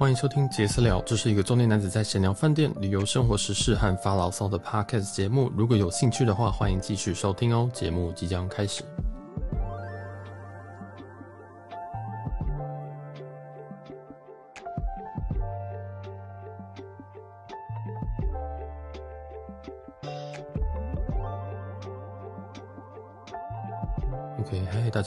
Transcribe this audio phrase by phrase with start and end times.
[0.00, 5.52] 欢迎收听杰私聊，这是一个中年男子在闲聊饭店、旅游、生活时事和发牢骚的 podcast 节目。
[5.54, 7.70] 如果有兴趣的话，欢迎继续收听哦。
[7.74, 8.82] 节目即将开始。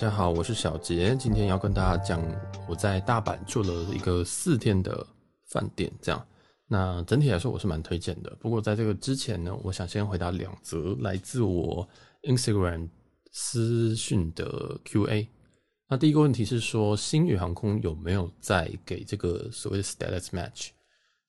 [0.03, 2.21] 大家好，我是小杰，今天要跟大家讲
[2.67, 5.07] 我在大阪住了一个四天的
[5.45, 6.27] 饭店，这样。
[6.67, 8.35] 那整体来说，我是蛮推荐的。
[8.41, 11.87] 不过在这个之前呢，我想先回答两则来自我
[12.23, 12.89] Instagram
[13.31, 15.25] 私讯的 QA。
[15.87, 20.71] 那第一个问题是说，星宇航空有没有在给这个所谓的 status match？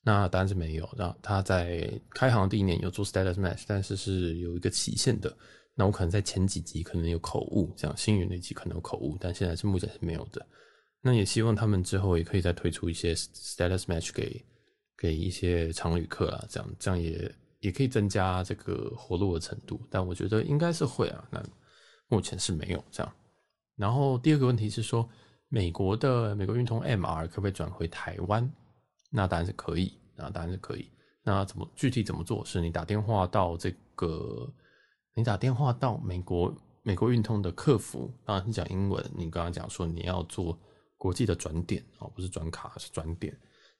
[0.02, 0.88] 那答案是没有。
[0.96, 5.32] 那他在开航第一年有做 status match，但是是有一个期限的。
[5.76, 10.46] 那我可能在前几集可能有口误，这样星云那集可能有口误，但现在是目前是没有的。
[11.00, 14.44] 那也希望他们之后也可以再推出一些 status match 给
[14.96, 19.80] 给一些常旅客啊，这样这样也也可以增加这个活络的程度。
[19.90, 21.42] 但我觉得应该是会啊，那
[22.06, 23.12] 目前是没有这样。
[23.74, 25.08] 然后第二个问题是说，
[25.48, 28.48] 美国的美国运通 MR 可不可以转回台湾？
[29.10, 30.88] 那当然是可以，那当然是可以。
[31.24, 32.44] 那怎么具体怎么做？
[32.44, 34.48] 是你打电话到这个。
[35.14, 39.02] 你打电话到美国美国运通的客服，当然是讲英文。
[39.14, 40.58] 你刚刚讲说你要做
[40.98, 43.34] 国际的转点哦，不是转卡，是转点，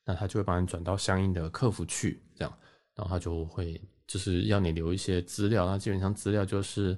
[0.05, 2.59] 那他就会帮你转到相应的客服去，这样，
[2.95, 6.97] 然后他就会就是要你留一些资料，那基本上资料就是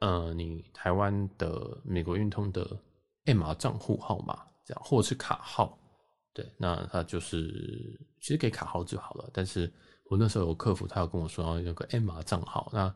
[0.00, 2.76] 呃你台湾的美国运通的
[3.26, 5.78] MR 账户号码，这样，或者是卡号，
[6.34, 9.30] 对，那他就是其实给卡号就好了。
[9.32, 9.72] 但是
[10.10, 12.92] 我那时候有客服，他有跟我说要有个 MR 账号，那。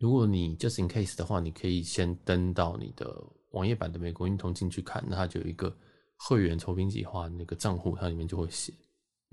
[0.00, 5.70] 如果你 just in case 的话，你可以先登到你的网页版的美国运通进去看，那它就有一个
[6.16, 8.72] 会员酬宾计划那个账户，它里面就会写，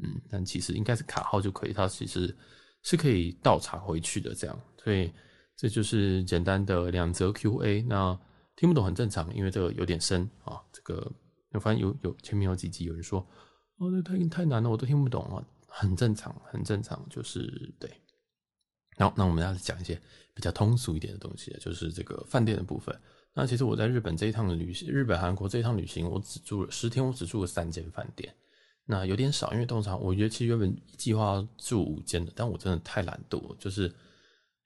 [0.03, 2.35] 嗯，但其实应该是卡号就可以，它其实
[2.83, 5.09] 是可以倒查回去的，这样，所以
[5.55, 8.19] 这就是简单的两则 QA，那
[8.57, 11.09] 听不懂很正常，因为这个有点深啊，这个
[11.53, 13.25] 我发现有有前面有几集有人说，
[13.77, 17.89] 哦，这太太难了，我都听不懂啊，很正常，很正常，就是对。
[18.97, 19.99] 好，那我们要讲一些
[20.33, 22.95] 比较通俗一点的东西，就是这个饭店的部分。
[23.33, 28.33] 那其实我在日本这一趟旅行，日本韩国这一趟旅行，我只住了十天，我只住了三间饭店，
[28.85, 33.93] 那有点少，因为通常我觉得其实原本计划住五间的，但我真的太懒惰，就是，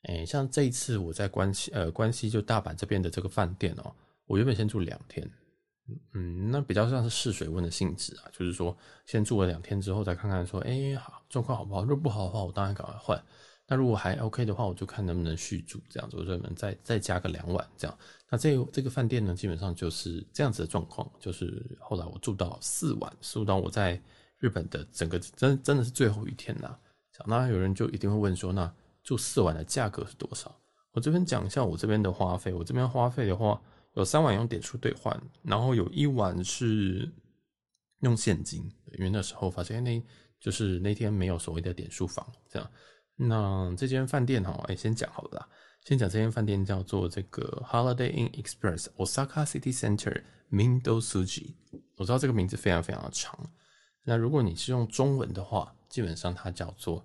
[0.03, 3.93] 哎、像这一次我在关西，呃，关西就大阪这边的这个饭店哦、
[4.25, 5.29] 我原本先住两天，
[6.13, 8.73] 嗯，那比较像是试水温的性质啊，就是说
[9.05, 11.81] 先住了两天之后再看看说，哎、欸，好，状况好不好？
[11.83, 13.21] 如果不好的话，我当然赶快换。
[13.71, 17.97] 那如果还 OK 的话，我就看能不能续住这样子，我就能再再加个两晚这样。
[18.29, 23.97] 那这个、这个饭店呢，基本上就是这样子的状况，就是后来我住到四晚，住到我在
[24.39, 26.77] 日本的整个真真的是最后一天呐。
[27.25, 28.69] 那有人就一定会问说，那
[29.03, 30.53] 住四晚的价格是多少？
[30.91, 32.53] 我这边讲一下我这边的花费。
[32.53, 33.61] 我这边花费的话，
[33.93, 37.09] 有三晚用点数兑换，然后有一晚是
[38.01, 40.03] 用现金，因为那时候发现那
[40.41, 42.69] 就是那天没有所谓的点数房这样。
[43.15, 45.49] 那这间饭店哈，哎，先讲好了啦。
[45.83, 51.55] 先讲这间饭店叫做这个 Holiday Inn Express Osaka City Center Mindo Suji。
[51.97, 53.37] 我知道这个名字非常非常的长。
[54.03, 57.03] 那如果你是用中文的话，基本上它叫做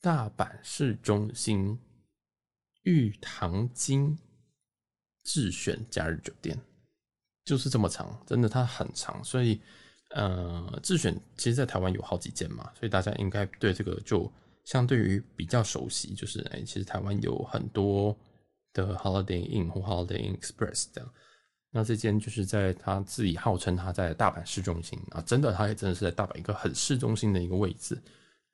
[0.00, 1.78] 大阪市中心
[2.82, 4.18] 玉堂金
[5.24, 6.58] 智选假日酒店，
[7.44, 9.24] 就是这么长，真的它很长。
[9.24, 9.58] 所以，
[10.10, 14.30] 呃，智选其实在台湾有好几间嘛，所以大家应该对这个就。
[14.70, 18.16] 相对于比较熟悉，就是哎，其实台湾有很多
[18.72, 21.10] 的 Holiday Inn 或 Holiday Inn Express 这样。
[21.72, 28.00] 那这间就是在他自己号称他在大阪市中心啊，真的，他也真的是在大阪一个很市中心的一个位置。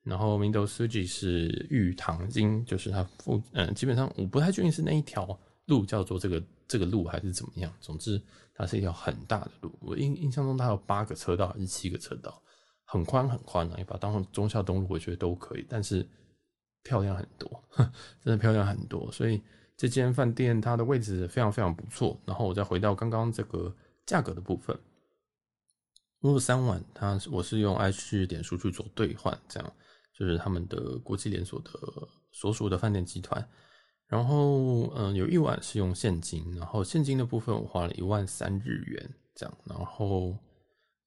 [0.04, 7.70] 然后 Mindo Suji 是玉堂筋，就是它附嗯，基本上我不太确定是那一条路叫做这个这个路还是怎么样。
[7.82, 8.18] 总之，
[8.54, 12.42] 它是一条很大的路，我印印象中它有八个车道还是七个车道。
[12.88, 15.66] 很宽很宽啊，你把它当成忠孝东路，我觉得都可以。
[15.68, 16.08] 但是
[16.84, 17.64] 漂亮很多，
[18.22, 19.10] 真的漂亮很多。
[19.10, 19.42] 所以
[19.76, 22.16] 这间饭店它的位置非常非常不错。
[22.24, 23.74] 然后我再回到刚刚这个
[24.06, 24.78] 价格的部分，
[26.20, 29.72] 如果三晚，它我是用 iCHECK 点数去做兑换，这样
[30.16, 31.70] 就是他们的国际连锁的
[32.30, 33.46] 所属的饭店集团。
[34.06, 40.38] 然后嗯，有一晚是用现金，然后现金的部分我花了一万三日元这样，然后。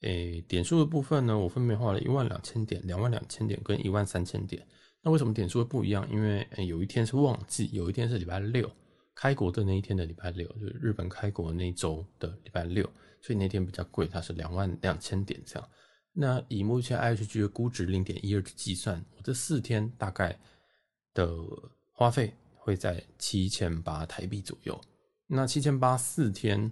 [0.02, 4.66] 诶、点数的部分呢，我分别花了一万两千点、两万两千点跟一万三千点。
[5.02, 6.08] 那为什么点数会不一样？
[6.12, 8.70] 因为、有一天是旺季，有一天是礼拜六，
[9.16, 12.84] 开国的那一天的礼拜六，就是日本开国那周的礼拜六，
[13.22, 15.70] 所以那天比较贵，它是两万两千点这样。
[16.12, 20.38] 那以目前 IHG 的估值零点一二去计算，我这四天大概
[21.14, 21.34] 的
[21.94, 24.80] 花费会在七千八台币左右。
[25.28, 26.70] 那七千八四天，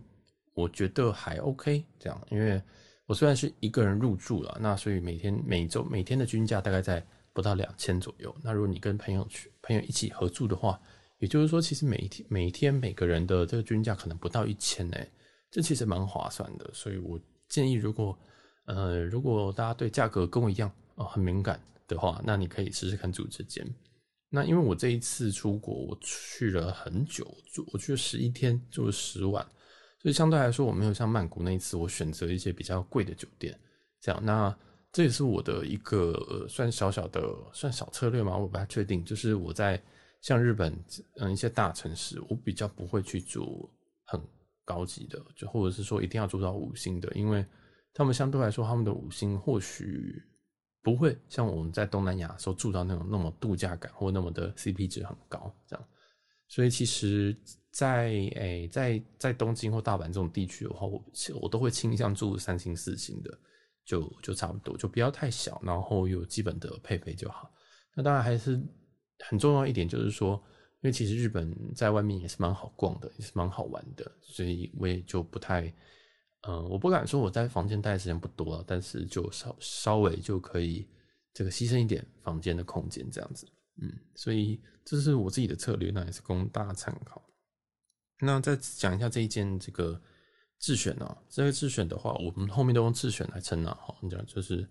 [0.54, 1.86] 我觉得还 OK。
[2.00, 2.62] 这样，因为
[3.08, 8.36] 我虽然是一个人入住了，那所以每天每周每天的均价大概在不到两千左右。
[8.44, 10.80] 那如果你跟朋友去朋友一起合住的话，
[11.20, 15.10] 也就是说，其实每一天每一天每个人的这个均价可能不到一千诶，
[15.50, 16.70] 这其实蛮划算的。
[16.74, 18.18] 所以我建议，如果
[18.66, 23.66] 呃如果大家对价格跟我一样哦很敏感的话，那你可以试试看住这间。
[24.30, 29.48] 那因为我这一次出国，我去了很久，住我去了十一天，住了十晚，
[30.02, 33.58] 所以相对来说，我没有像曼谷那一次，我选择一些比较贵的酒店。
[34.02, 34.56] 这样，那
[34.92, 37.22] 这也是我的一个、呃、算小小的
[37.54, 39.82] 算小策略嘛，我不太确定，就是我在。
[40.20, 40.74] 像日本，
[41.18, 43.70] 嗯，一些大城市，我比较不会去住
[44.04, 44.20] 很
[44.66, 47.46] 高级的，就或者是说一定要住到五星的，因为
[47.94, 50.22] 他们相对来说，他们的五星或许
[50.82, 55.86] 不会像我们在东南亚时候住到那种那么度假感或那么的 CP 值很高这样。
[56.48, 57.36] 所以其实
[57.72, 61.04] 在，在、欸、诶在在东京或大阪这种地区的话，我
[61.42, 63.38] 我都会倾向住三星四星的，
[63.86, 67.52] 就就差不多，就不要太小，然后有基本的配备就好。
[67.96, 68.62] 那当然还是。
[69.22, 70.36] 很重要一点就是说，
[70.82, 75.74] 因为其实日本在外面也是蛮好逛的，也是蛮好玩的，所以我也就不太，
[76.42, 80.88] 嗯、我不敢说我在房间待的时间不多，但是就稍稍微就可以
[81.34, 83.48] 这个牺牲一点房间的空间这样子，
[83.82, 87.22] 嗯，所以这是我自己的策略，那也是供大家参考。
[88.20, 90.02] 那再讲一下这一间这个
[90.60, 94.68] 自选啊、这个自选的话，我们后面都用自选来称啊，哈，你讲就是。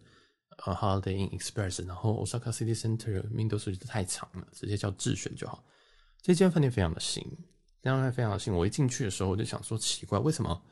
[0.65, 5.63] 呃、，Holiday Inn Express，然后 Osaka City Center 名都是太长了，直接叫自选就好。
[6.23, 7.23] 这间饭店非常的新，
[7.83, 8.55] 这间非常的新。
[8.55, 10.63] 我一进去的时候，我就想说奇怪，为什么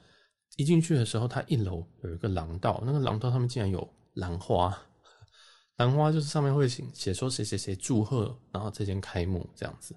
[0.57, 4.75] 一进去的时候，它一楼有一个廊道，那个廊道上面竟然有兰花？
[5.77, 9.95] 兰花就是上面会写写说谁谁谁祝贺，然后这间开幕这样子。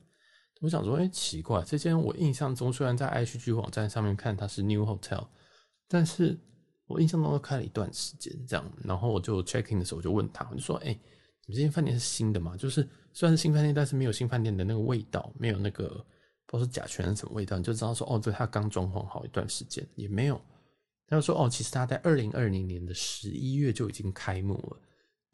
[0.62, 5.28] 我想说，哎、奇怪，这间我印象中虽然在 H G 网站上面看它是 New Hotel，
[5.88, 6.38] 但是。
[6.90, 11.00] 我印象中都开了一段时间，这样，然后我就 checking 的时候我就问他，我就说：“哎、欸，
[11.46, 12.56] 你这间饭店是新的吗？
[12.56, 15.90] 就是虽然是新饭店，但是没有新饭店的那个味道，没有那个
[16.46, 20.40] 不知道是甲醛什么味道，你就知道说，哦，对，他刚装潢好一段时间，也没有。”
[21.10, 24.78] 他就说：“哦，其实他在二零二零年的十一月就已经开幕了，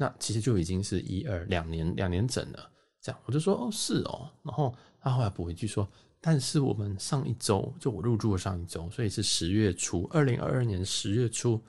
[0.03, 2.69] 那其实就已经是一二两年两年整了。”
[2.99, 5.87] 这样，我就说：“哦，是哦。”然后他后来补一句说。
[6.25, 11.61] 但是我们上一周就我入住了上一周，所以是十月初，二零二二年十月初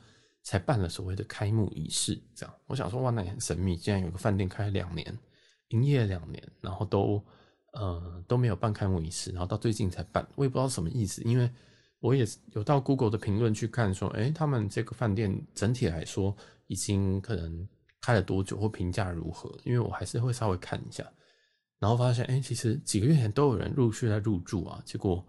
[0.44, 2.16] 才办了所谓的开幕仪式。
[2.36, 5.18] 这样，我想说哇，那也很神秘，竟然有个饭店开两年，
[5.70, 7.20] 营业两年，然后都
[7.72, 11.20] 呃都没有办开幕仪式，然后到最近才办，我也不知道什么意思。
[11.22, 11.50] 因为
[11.98, 16.32] 我也有到 Google 的评论去看，说，哎，他们这个饭店整体来说
[16.68, 17.68] 已经可能
[18.04, 19.50] 开了多久或评价如何？
[19.64, 21.10] 因为我还是会稍微看一下。
[21.78, 25.26] 然后发现，哎，其实几个月前都有人陆续在入住啊，结果，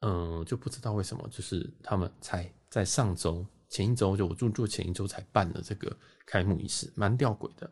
[0.00, 5.96] 嗯，就不知道为什么，就是他们才在上周前一周，就我入住前一周才办了这个
[6.26, 7.70] 开幕仪式，蛮吊诡的。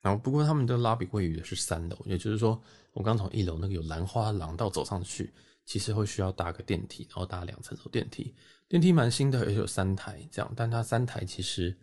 [0.00, 2.60] 然后，不过他们的 lobby 位于的是三楼，也就是说，
[2.92, 5.32] 我刚从一楼那个有兰花廊道走上去，
[5.64, 8.34] 其实会需要搭个电梯，然后搭两层楼电梯，
[8.68, 11.76] 电梯蛮新的，也有三台这样，但它三台其实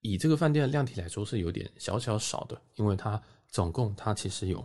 [0.00, 3.22] 以这个饭店的量体来说是有点小小少的，因为它。
[3.52, 4.64] 总共它其实有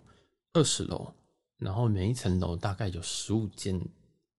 [0.53, 1.11] 二十楼，
[1.57, 3.81] 然后每一层楼大概有十五间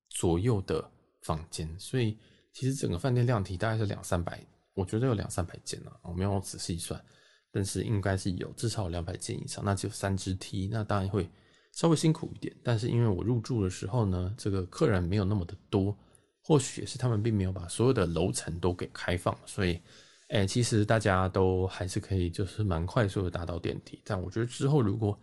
[0.08, 0.88] 左右的
[1.22, 2.16] 房间，所以
[2.52, 4.40] 其实整个饭店量体大概是两三百，
[4.74, 7.04] 我觉得有两三百间啊，我没有仔细算，
[7.50, 9.64] 但是应该是有至少有两百间以上。
[9.64, 11.28] 那只有三只梯，那当然会
[11.72, 12.56] 稍微辛苦一点。
[12.62, 15.98] 但是因为我入住的时候呢，这个客人没有那么的多，
[16.40, 19.82] 或许也是他们并没有把所有的楼层都给开放，所以。
[20.28, 24.02] 哎、其实大家都还是可以，就是蛮快速的达到电梯。
[24.04, 25.16] 但我觉得之后如果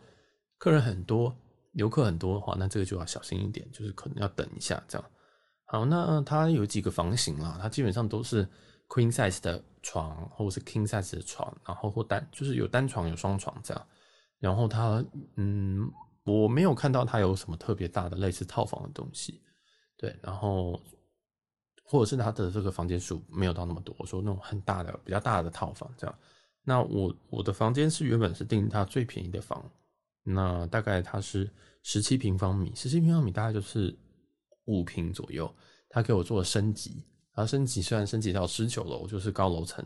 [0.58, 1.36] 客人很多、
[1.74, 5.12] 游客很多的话，那这个就要小心一点，就是可能要等一下这样。
[5.66, 8.48] 好，那它有几个房型啦，它基本上都是
[8.88, 13.88] queen size 的床，或者是 king size 的床，然后或单就是有单床有双床这样。
[14.40, 15.04] 然后它，
[15.36, 15.86] 嗯，
[16.24, 19.42] 我没有看到它有什么特别大的类似套房的东西。
[19.98, 20.82] 对，然后。
[21.84, 26.16] 或者是他的这个房间数没有到那么多，我说那种很大的、比较大的套房这样。
[26.64, 29.70] 那我我的房间是原本是订它最便宜的房，
[30.24, 31.50] 那大概它是
[31.84, 33.94] 十七平方米，十七平方米大概就是
[34.66, 35.54] 五平左右。
[35.90, 37.04] 他给我做了升级，
[37.36, 39.86] 然后升级虽然升级到十九楼，就是高楼层，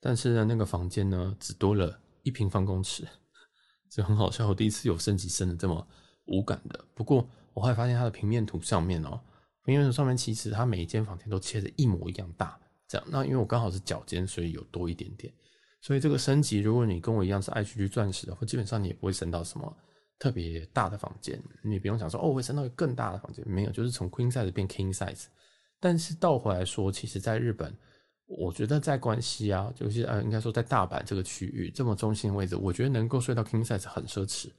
[0.00, 3.06] 但是那个房间呢只多了一平方公尺，
[3.90, 4.48] 这很好笑。
[4.48, 5.86] 我第一次有升级升的这么
[6.26, 6.82] 无感的。
[6.94, 9.20] 不过我还发现它的平面图上面哦。
[9.72, 13.06] 面图上面其实它每一间房间都切的一模一样大，这样。
[13.10, 15.32] 那因为我刚好是脚尖，所以有多一点点。
[15.80, 19.76] 所以这个升级，如果你跟我一样是 IHG 钻石的话，基本上你也不会升到什么
[20.18, 21.42] 特别大的房间。
[21.62, 25.24] 你不用想说哦，我会升到一个更大的房间，没有，就是从 Queen size 变 King size。
[25.78, 27.74] 但是倒回来说，其实在日本，
[28.26, 34.50] 我觉得在关西啊，就是呃，应该说在大阪这个区域这么中心位置，我觉得能够睡到 King size 很奢侈。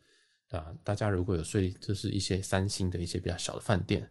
[0.50, 4.08] 啊，大家如果有睡，就是一些三星的一些比较小的饭店，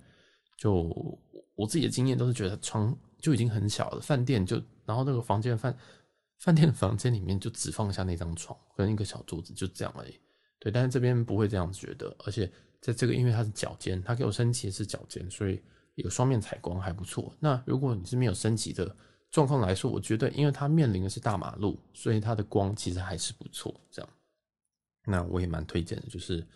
[0.56, 1.18] 就
[1.54, 5.76] 我自己的经验都是觉得床就已经很小了，饭店就然后那个房间饭
[6.38, 10.18] 饭店的房间里面就只放下那张床跟一个小桌子，就这样而已。
[10.58, 15.62] 对，但是这边不会这样子觉得，而且在这个因为它是脚尖，它给我升级的是脚尖，所以
[15.94, 17.34] 有双面采光还不错。
[17.38, 18.96] 那如果你是没有升级的
[19.30, 24.10] 状况来说，我觉得因为它面临的是大马路，所以它的光其实还是不错，这样。
[25.06, 26.46] 那我也蛮推荐的，就是，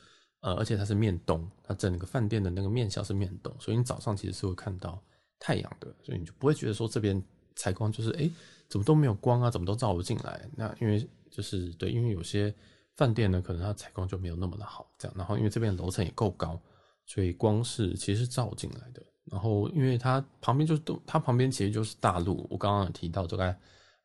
[0.41, 5.03] 呃，而且它是面东，它整个饭店的那个面向是面东，所以你早上其实是会看到
[5.39, 7.23] 太阳的，所以你就不会觉得说这边
[7.57, 8.31] 采光就是，哎、
[8.69, 10.49] 怎么都没有光啊，怎么都照不进来。
[10.57, 12.55] 那因为就是对，因为有些
[12.97, 15.17] 饭店呢，可能它采光就没有那么的好，这样。
[15.17, 16.61] 然后因为这边楼层也够高，
[17.07, 19.03] 所以光是其实是照进来的。
[19.31, 23.59] 然后因为它旁边就是都，它旁边其实就是大路，我刚刚有提到大概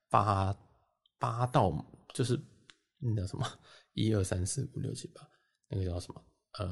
[0.09, 0.55] 八
[1.17, 1.73] 八道
[2.13, 2.39] 就是
[2.99, 3.45] 那叫什么？
[3.93, 5.21] 一二三四五六七八，
[5.73, 6.21] 那个叫什么？
[6.59, 6.67] 呃，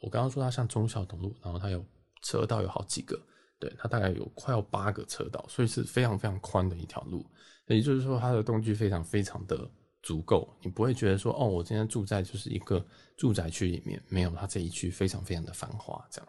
[0.00, 1.84] 我刚刚说它像忠孝东路，然后它有
[2.22, 3.20] 车道有好几个，
[3.58, 7.26] 对，它大概有快要八个车道，所以是非常非常宽的一条路。
[7.66, 9.68] 也就是说，它的动距非常非常的
[10.02, 12.84] 足够，你不会觉得说，哦，我今天住在就是一个
[13.16, 16.06] 住宅区里面，没有，它这一区非常非常的繁华。
[16.10, 16.28] 这样，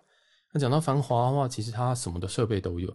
[0.53, 2.91] 那讲到繁华的话，其实它什么的设备都有，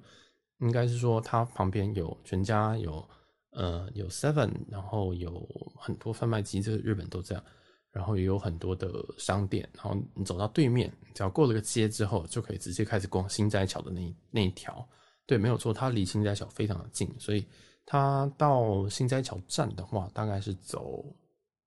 [0.60, 3.08] 应该是说它旁边有全家有。
[3.54, 7.44] 呃，有 Seven，然后有很多贩卖机，这个日本都这样，
[7.92, 14.86] 然后也有很多的商店，然后你走到对面，只要过了个街之后，就可以直接开始逛新斋桥的那那一条。
[15.26, 17.46] 对，没有错，它离新斋桥非常的近，所以
[17.86, 21.04] 它到新斋桥站的话，大概是走，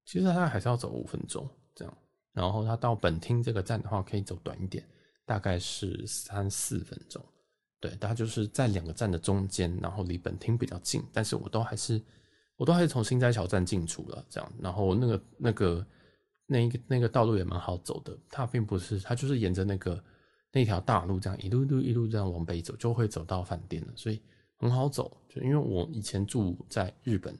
[0.03, 1.97] 其实它还是要走五分钟这样。
[2.33, 4.83] 然后它到本町这个站的话，可以走短一点，
[5.25, 7.23] 大概是三四分钟。
[7.79, 12.01] 对，它就是在两个站的中间，然后离本町比较近，但是我都还是，
[12.57, 15.85] 我都还是从新斋桥站进出了这样，然后那个那个
[16.47, 20.03] 那个那个道路也蛮好走的，它并不是，它就是沿着那个
[20.51, 24.21] 那条大路这样一路路一路这样往北走，就会走到饭店了，所以
[24.57, 25.17] 很好走。
[25.27, 27.37] 就因为我以前住在日本，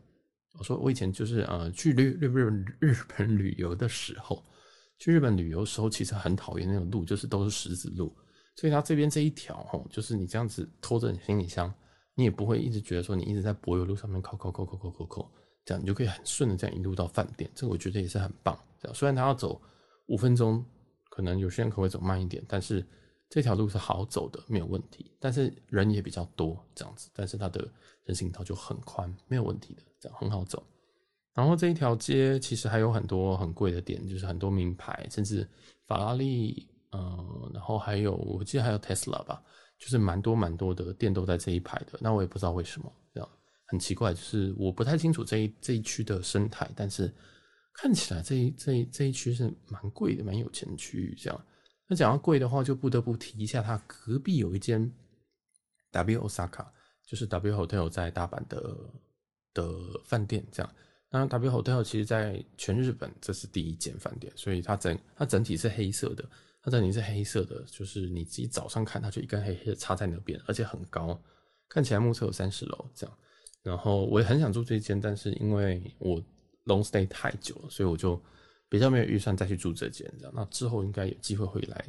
[0.58, 4.44] 我说我以前就是呃去日日日日本旅游的时候，
[4.98, 8.12] 去日本旅游时候其实很讨厌那种路，就是都是石子路。
[8.56, 11.72] 所以它这边这一条吼，就是你这样子拖着你行李箱，
[12.16, 15.32] 你也不会一直觉得说你一直在柏油路上面扣扣扣扣扣扣扣，
[15.64, 17.52] 这样你就可以很顺的这样一路到饭店。
[17.54, 18.58] 这个我觉得也是很棒。
[18.94, 19.62] 虽然他要走
[20.08, 20.63] 五分钟，
[21.10, 22.86] 可能有些人可能会走慢一点，但是
[23.30, 25.15] 这条路是好走的，没有问题。
[25.20, 27.68] 但是人也比较多这样子，但是它的
[28.04, 30.63] 人行道就很宽，没有问题的，这样很好走。
[31.34, 35.48] 然后这一条街其实还有很多很贵的店，就是很多名牌，甚至
[35.88, 36.70] 法拉利。
[36.98, 39.44] 嗯，然后还有，我记得还有 Tesla 吧，
[39.77, 42.00] 就是蛮多蛮多的店都在这一排的。
[42.00, 43.30] 那我也不知道为什么，这样
[43.65, 47.13] 很奇怪，就是我不太清楚这一这一区的生态，但是
[47.77, 51.15] 看起来这一这一这一区是蛮贵的，蛮有钱的区域。
[51.17, 51.46] 这样，
[51.88, 54.91] 那讲到贵的话，就不得不提一下，它隔壁有一间
[55.91, 56.65] W Osaka，
[57.05, 58.75] 就是 W Hotel 在大阪的
[59.53, 59.74] 的
[60.05, 60.46] 饭店。
[60.51, 60.75] 这样，
[61.10, 66.24] 那 W Hotel 其实在全日本这是第一间饭店，所以它整它整体是黑色的。
[66.62, 71.15] 它整体是黑色的，就是你自己早上看，它就一根黑黑的插在那边，而且很高，
[71.70, 73.17] 看起来目测有三十楼这样。
[73.62, 76.20] 然后我也很想住这间，但是因为我
[76.66, 78.22] long stay 太久了，所以我就
[78.70, 80.34] 比较没有预算再去住这间这样。
[80.36, 81.86] 那之后应该有机会会来，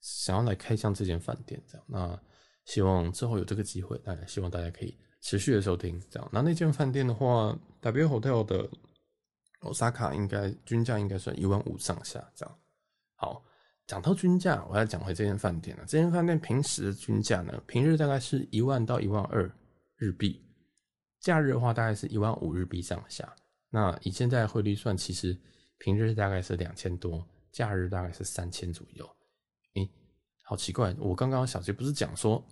[0.00, 1.86] 想要来开箱这间饭店这样。
[1.88, 2.20] 那
[2.64, 6.28] 希望之后有这个机会，大家希望大家可以持续的收听这样。
[6.32, 8.68] 那那间饭店的话，W Hotel 的
[9.60, 12.58] Osaka 应该均价应该算一万五上下这样。
[13.14, 13.44] 好。
[13.88, 15.84] 讲到均价，我要讲回这间饭店了。
[15.88, 19.50] 这间饭店平时的均价呢，平日大概是一万到一万二
[19.96, 20.44] 日币，
[21.20, 23.34] 假日的话大概是一万五日币上下。
[23.70, 25.36] 那以现在汇率算，其实
[25.78, 29.08] 平日大概是两千多，假日大概是三千左右。
[29.74, 29.90] 诶、
[30.42, 32.42] 好奇怪，我刚刚小杰不是讲说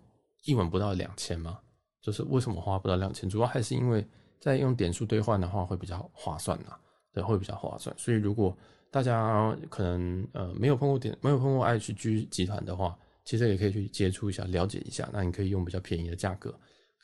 [0.44, 1.61] 一晚不到两千吗？
[2.02, 3.28] 就是为什么花不到两千？
[3.28, 4.06] 主要还是因为
[4.40, 6.78] 在用点数兑换的话会比较划算呐，
[7.12, 7.96] 对，会比较划算。
[7.99, 8.56] 所以如果
[8.90, 15.08] 大家可能呃没有碰过点，没有碰过 IHG 集团的话，其实也可以去接触一下，了解一下。
[15.12, 16.56] 那你可以用比较便宜的价格，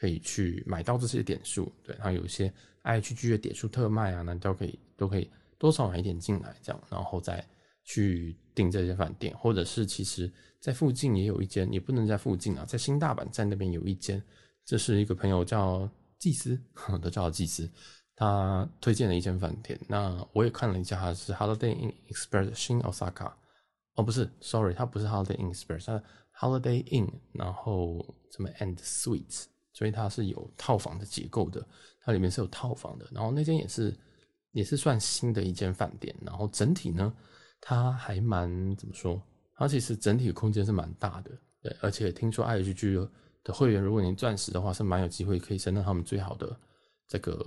[0.03, 1.73] 可以去买到这些点数。
[1.85, 7.47] 对，然后有一些 IHG 的点数特卖啊，那都可以都可以多少买一点进来，这样，然后再
[7.85, 10.29] 去订这些饭店，或者是其实
[10.59, 14.21] 在附近也有一间，也不能在附近啊，在新大阪站那边有一间，
[14.65, 16.61] 这是一个朋友叫祭司，
[17.01, 17.71] 都叫祭司。
[18.17, 23.33] 他推荐了一间饭店，那我也看了一下，它是 Holiday Inn Express 新 Osaka。
[23.95, 26.03] 哦，不是，sorry，它不是 Holiday Inn Express，它
[26.39, 31.67] Holiday Inn，然后什么 and Suites，所以它是有套房的结构的，
[32.01, 33.07] 它里面是有套房的。
[33.13, 33.97] 然后那间也是
[34.53, 37.13] 也是算新的一间饭店，然后整体呢，
[37.61, 39.21] 它还蛮怎么说？
[39.55, 41.31] 它其实整体空间是蛮大的，
[41.63, 43.09] 对，而且听说 IHG
[43.45, 46.57] 的会员，如果你钻石的话，是蛮有机会可以升到他们最好的
[47.09, 47.39] 这个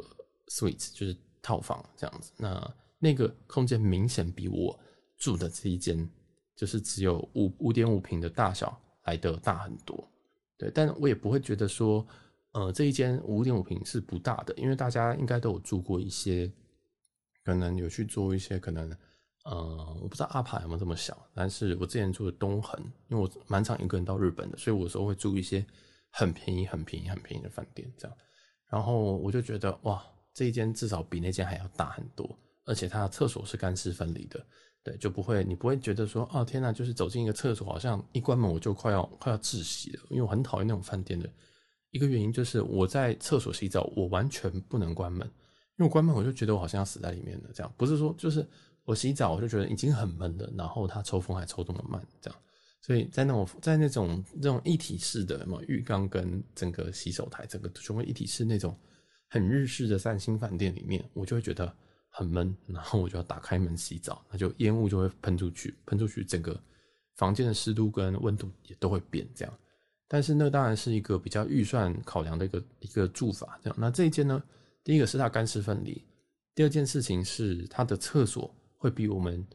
[0.48, 2.32] Suites，就是套房这样子。
[2.38, 4.80] 那那个空间明显比我
[5.18, 6.10] 住的这一间。
[6.56, 10.10] 就是只有五五点五平的大小来得大很多，
[10.58, 12.06] 对，但我也不会觉得说，
[12.54, 16.52] 呃，这一间五点五平是不大的，因为大家应该都有住过一些，
[17.44, 18.90] 可能有去做一些，可能，
[19.44, 25.66] 呃，我不知道阿帕有没有这么小，但是我之前住的东横，因为我蛮常一个人到日本的，所以我有时候会住一些
[26.10, 28.18] 很便宜、很便宜、很便宜的饭店，这样，
[28.70, 30.02] 然后我就觉得哇，
[30.34, 34.46] 这一间至少比那间还要大很多，而且它的厕所是干湿分离的。
[34.86, 40.04] 对，就不会，你不会觉得说，哦天哪，就是走进一个厕所，好像一关门我就快要快要窒息了。
[40.12, 41.28] 因为我很讨厌那种饭店的
[41.90, 47.50] 一个原因，就是我在厕所洗澡，我完全不能关门，因为我关门我就觉得我好像要死在里面了。
[47.52, 48.48] 这样不是说，就是
[48.84, 52.40] 我洗澡我就觉得已经很闷了，然后它抽风还抽这么慢，这样。
[52.80, 58.78] 所以在那种在那种这种一体式的什么浴缸跟整个洗手台，整个全部一体式那种
[59.30, 61.76] 很日式的三星饭店里面，我就会觉得。
[62.18, 66.58] 很闷，然后我就要打开门洗澡，那就烟雾就会喷出去，喷出去，整个
[67.18, 69.54] 房间的湿度跟温度也都会变这样。
[70.08, 73.78] 但是那当然是一个比较预算考量的一个一个住法这样。
[73.78, 74.42] 那这一间呢，
[74.82, 76.02] 第一个是它干湿分离，
[76.54, 79.46] 第二件事情是它的厕所会比我们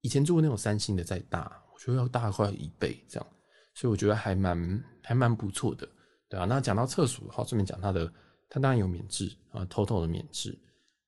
[0.00, 3.26] 以前住的那种三星的再大，我觉得要大快一倍这样，
[3.74, 5.88] 所以我觉得还蛮还蛮不错的，
[6.28, 6.46] 对啊。
[6.46, 8.12] 那讲到厕所的话，顺便讲它的，
[8.48, 10.58] 它当然有免治啊，TOTO 的免治。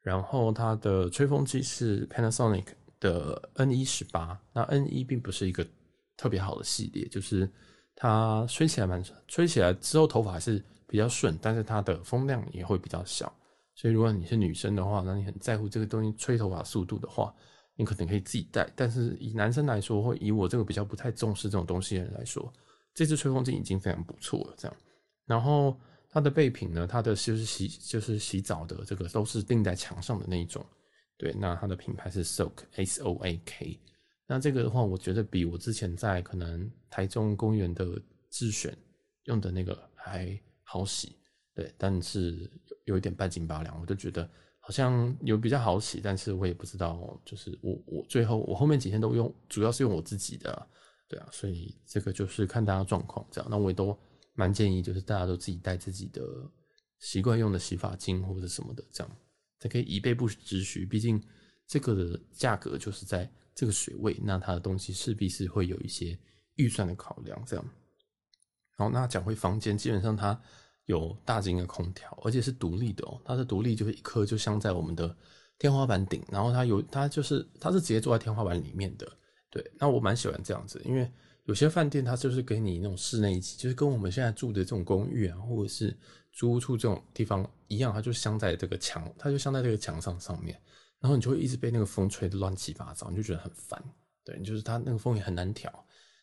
[0.02, 2.64] 然后它的吹风机是 Panasonic
[2.98, 5.66] 的 NE18，那 NE 并不是一个
[6.16, 7.48] 特别好的系列，就是
[7.94, 13.30] 它吹起来蛮吹起来之后头发还是比较顺，但是它的风量也会比较小。
[13.74, 17.34] 所以如果你是女生的话，那你很在乎这个东西吹头发速度的话，
[17.76, 18.70] 你可能可以自己带。
[18.74, 22.50] 但是以男生来说，或以我这个比较不太重视这种东西的人来说，
[22.94, 24.54] 这支吹风机已经非常不错了。
[24.56, 24.76] 这样，
[25.26, 25.78] 然后。
[26.12, 30.66] 它的备品呢，它的就是洗就是洗澡的这个都是钉在墙上的那一种，
[31.16, 33.78] 对，那它的品牌是 Soak S O A K，
[34.26, 37.86] 那这个的话，我觉得比我之前在可能台中公园的
[38.28, 38.76] 自选
[39.26, 41.16] 用的那个还好洗，
[41.54, 50.66] 对，但是有有一点半斤八两，我就觉得好像有比较好洗，但是我也不知道，就是我我最后我后面几天都用，主要是用我自己的，
[51.08, 53.96] 对啊，所以这个就是看大家状况这样，那我也都。
[54.40, 56.22] 蛮建议就是大家都自己带自己的
[56.98, 59.16] 习惯用的洗发精或者什么的，这样
[59.59, 60.87] 才可以以备不时之需。
[60.87, 61.22] 毕竟
[61.66, 66.18] 这个的价格就是在这个水位，那它的东西势必是会有一些
[66.55, 67.44] 预算的考量。
[67.44, 67.64] 这样，
[68.79, 70.40] 然后，那讲回房间，基本上它
[70.87, 73.20] 有大型的空调，而且是独立的哦。
[73.22, 75.14] 它是独立，就是一颗就镶在我们的
[75.59, 79.07] 天花板顶，然后它有它就是它是直接坐在天花板里面的。
[79.50, 81.12] 对，那我蛮喜欢这样子，因为。
[81.50, 85.92] 有些饭店它就是给你那种室内机，就是跟我们现在住的这种公寓啊，或者是
[86.30, 90.56] 租屋处这种地方一样，它就镶在这个墙，它就镶在这个墙上上面，
[91.00, 93.82] 然后你就会一直被那个风吹得乱七八糟，你就觉得很烦。
[94.24, 95.72] 对，就是它那个风也很难调。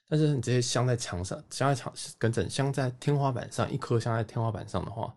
[0.08, 5.13] 但是你直接镶在墙上，镶在墙跟整镶在天花板上，一颗镶在天花板上的话，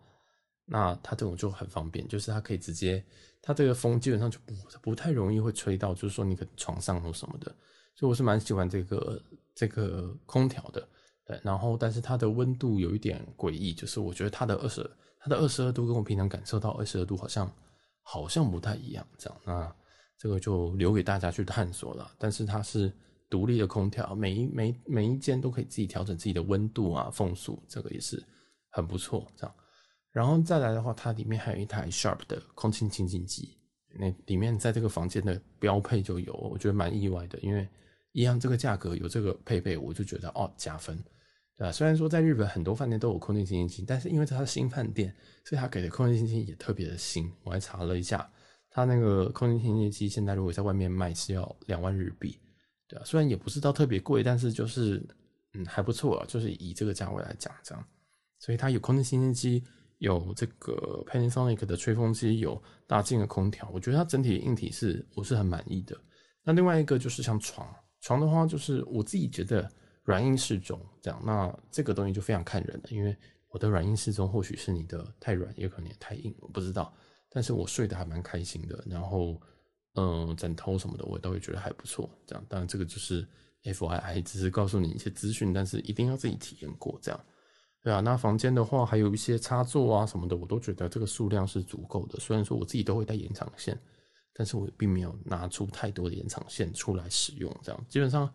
[0.64, 3.04] 那它这种就很方便，就是它可以直接，
[3.40, 7.54] 它这个风基本上就不不太容易会吹到，就是说你可床上或什么的。
[7.94, 9.22] 所以我是蛮喜欢这个。
[9.60, 10.88] 这个空调的，
[11.26, 17.54] 对，然后但是它的温度有一点诡异，就是我觉得它的二十，它的二十二度跟我平常感受到二十二度好像
[18.00, 19.76] 好像不太一样，这样，那
[20.16, 22.10] 这个就留给大家去探索了。
[22.18, 22.90] 但是它是
[23.28, 28.24] 独立的空调，每一每每一间都可以自己调整自己的温度啊、风速，这个也是
[28.70, 29.54] 很不错，这样。
[30.10, 33.58] 然后再来的话，它里面还有一台 Sharp 的空气清净机，
[33.98, 37.68] 那里面在这个房间的标配就有，我觉得蛮意外的，因为。
[38.12, 40.96] 一样这个价格有这个配备，我就觉得哦加分，
[41.56, 41.72] 对吧？
[41.72, 47.30] 虽然说在日本很多饭店都有空气清新机，但是因为它是新饭店，所以它给的空气清新机也特别的新。
[47.44, 48.28] 我还查了一下，
[48.68, 52.36] 它那个空气清新机现在如果在外面卖是要两万日币，
[52.88, 55.00] 对啊，虽然也不是到特别贵，但是就是
[55.52, 57.84] 嗯还不错啊，就是以这个价位来讲这样。
[58.40, 59.62] 所以它有空气清新机，
[59.98, 65.96] 有这个 Panasonic 的吹风机，有大径的空调，我觉得它整体的硬体是我是很满意的。
[66.42, 67.72] 那另外一个就是像床。
[68.00, 69.70] 床的话，就是我自己觉得
[70.04, 73.16] 软硬适中这样，那这个东西就非常看人了，因为
[73.48, 76.92] 我的软硬适中，或许是你的太软，也可能也太硬，我不知道。
[77.28, 79.40] 但是我睡得还蛮开心的，然后，
[79.94, 82.10] 嗯，枕头什么的我都会觉得还不错。
[82.26, 83.24] 这样，当然这个就是
[83.62, 86.98] FYI，只是告诉你一些资讯，但是一定要自己体验过。
[87.00, 87.20] 这样，
[87.82, 88.00] 对啊。
[88.00, 92.18] 那房间的话，还有一些插座啊什么的，我都觉得这个数量是足够的。
[92.18, 93.78] 虽然说我自己都会带延长线，
[94.34, 97.54] 但是我并没有拿出太多的延长线出来使用。
[97.62, 98.32] 这样，基本上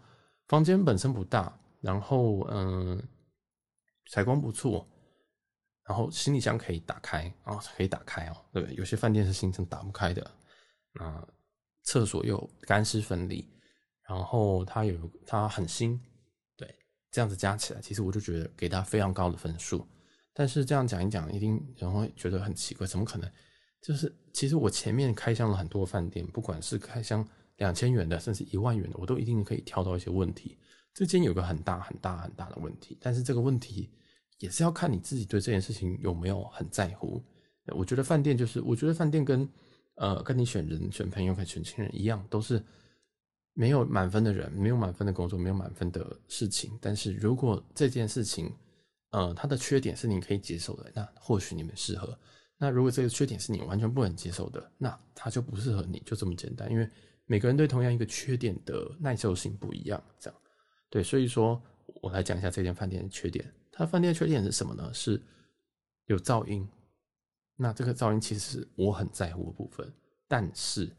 [0.48, 3.02] 房间本身不大，然后嗯，
[4.10, 4.88] 采光不错。
[5.88, 8.74] 然后行李箱可以打开啊，可以打开哦，对？
[8.74, 10.32] 有些饭店是行程打不开的。
[10.94, 11.28] 那
[11.84, 13.48] 厕所又干湿分离，
[14.10, 16.02] 然后它有它很新，
[16.58, 16.76] 对，
[17.12, 19.88] 这样子加起来，其实我就觉得给它非常高的分数。
[20.34, 23.32] 但是这样讲一讲，一定人会觉得很奇怪，怎么可能？
[23.86, 30.58] 就是其实我前面开箱了很多饭店，不管是开箱两千元的，甚至一万元的，我都一定可以挑到一些问题。
[30.94, 33.92] 这间有个很大很大很大的问题，但是这个问题。
[34.40, 37.24] 也是要看你自己对这件事情有没有很在乎。
[37.68, 39.50] 我觉得饭店就是，我觉得饭店跟
[39.96, 42.62] 呃跟你选人、选朋友、跟选亲人一样，都是
[43.54, 46.78] 没有满分的人，没有满分的工作，没有满分的事情。
[46.82, 48.54] 但是如果这件事情，
[49.12, 52.20] 呃，它的缺点是你可以接受的，那或许你们适合。
[52.58, 56.72] 那如果这个缺点是你完全不能接受的，那它就不适合你，就这么简单。
[56.72, 56.90] 因为
[57.26, 60.42] 每个人对同样一个缺点的耐受性不一样，这样
[60.90, 61.04] 对。
[61.04, 61.62] 所以说
[62.02, 63.54] 我来讲一下这间饭店的缺点。
[63.72, 64.94] 它饭店的缺点是什么呢？
[64.94, 65.22] 是
[66.06, 66.66] 有噪音。
[67.58, 69.94] 那这个噪音其实是我很在乎的部分。
[70.28, 70.90] 但是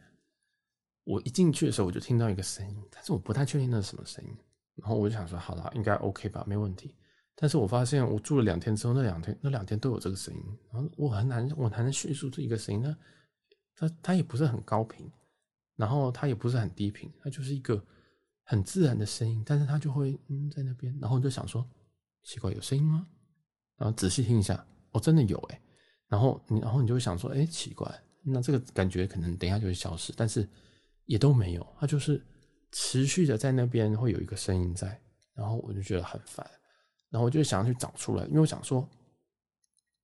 [1.05, 4.37] 我一进去的时候，我就听到一个声音，但是我不太确定那是什么声音。
[4.75, 6.95] 然后我就想说，好了，应该 OK 吧，没问题。
[7.37, 10.43] 但是我发现我住了两天之后，那两天那两天都有这个声音。
[10.73, 12.83] 然后我很难，我很难叙述这一个声音。
[12.83, 15.09] 它它它也不是很高频，
[15.77, 17.81] 然后它也不是很低频，它就是一个
[18.43, 19.43] 很自然的声音。
[19.47, 21.65] 但是它就会嗯在那边，然后我就想说。
[22.29, 23.07] 奇怪，有声音吗？
[23.77, 25.61] 然后仔细听一下，哦，真的有诶。
[26.09, 27.89] 然后你，然后你就会想说，哎，奇怪，
[28.25, 30.45] 那这个感觉可能等一下就会消失，但是
[31.05, 32.21] 也都没有，它就是
[32.73, 35.01] 持续的在那边会有一个声音在。
[35.37, 36.45] 然后我就觉得很烦，
[37.17, 38.87] 然后我就想要去找出来，因为我想说，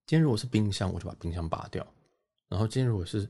[0.07, 1.85] 今天如果是冰箱，我就把冰箱拔掉；
[2.49, 3.29] 然后今天如果是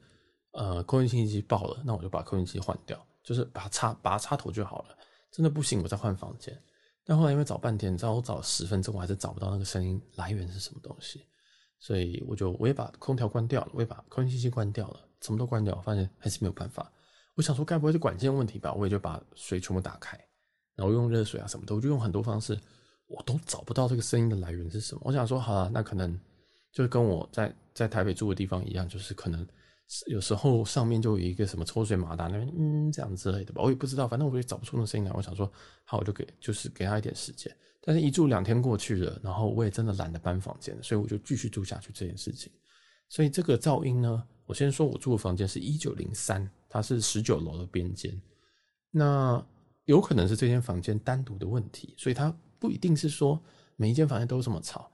[0.53, 4.97] 呃空气清新机爆了，那我就把空气清新机换掉，就是把它插拔插头就好了。
[5.33, 6.57] 真的不行，我再换房间。
[7.05, 11.27] 但后来因为找半天，你知道我找了十分钟，我还是找不到那个声音来源是什么东西，
[11.81, 16.89] 所以我就我也把空调关掉了，我也把空气清新机关掉了，什么都关掉，发现还是没有办法。
[17.35, 18.73] 我想说，该不会是管线问题吧？
[18.75, 20.17] 我也就把水全部打开，
[20.77, 22.57] 然后用热水啊什么的，我就用很多方式，
[23.13, 25.01] 我都找不到这个声音的来源是什么。
[25.05, 26.19] 我想说，好了，那可能
[26.73, 29.47] 就是跟我在在台北住的地方一样，就是可能。
[30.07, 35.13] 有时候上面就有一个什么抽水马达那边，嗯，这样之类的吧，我也不知道，反正我也找不出那声音来。
[35.15, 35.53] 我想说，
[35.85, 37.55] 好，我就给，就是给他一点时间。
[37.83, 42.51] 但是，一住两天过去了，然后我也真的懒得搬房间，所以我就继续住下去这件事情。
[43.11, 48.19] 所以这个噪音呢，我先说我住的房间是一九零三，它是十九楼的边间。
[48.91, 49.45] 那
[49.85, 53.43] 有可能是这间房间单独的问题，所以它不一定是说
[53.75, 54.89] 每一间房间都这么吵。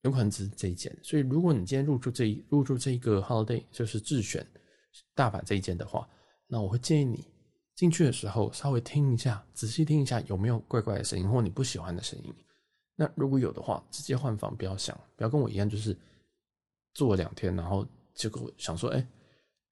[0.00, 4.44] 有可能只是这一间，所以如果你今天入住这一入住这一个 holiday 就是自选
[5.14, 6.08] 大阪这一间的话，
[6.48, 7.24] 那我会建议你
[7.76, 12.34] 进去的时候稍微听一下，仔细听一下有没有怪怪的声音或你不喜欢的声音。
[12.96, 15.96] 那如果有的话，直接换房，不要想，不要跟我一样，就是
[16.94, 19.06] 住了两天，然后结果想说，哎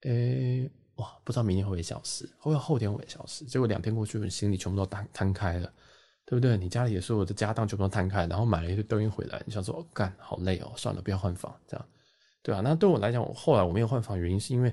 [0.02, 3.44] 哎哇，不知道明天会不会消失，会不会后天会不会消失？
[3.46, 5.72] 结果两天过去，你行李全部都摊摊开了。
[6.30, 6.56] 对不对？
[6.56, 11.84] 你家里也是我的家当全部都摊开，然后买了一堆东西回来，你想说，哦，干，好累哦，算了，不要换房，这样，
[12.40, 14.72] 对啊，那对我来讲，我后来我没有换房，原因是因为